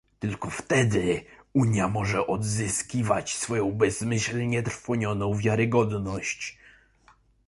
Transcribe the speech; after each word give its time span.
Tylko 0.19 0.49
wtedy 0.49 1.25
Unia 1.53 1.87
może 1.87 2.27
odzyskiwać 2.27 3.33
swoją 3.37 3.71
bezmyślnie 3.71 4.63
trwonioną 4.63 5.37
wiarygodność 5.37 6.57